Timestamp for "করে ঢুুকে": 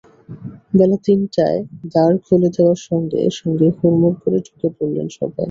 4.21-4.67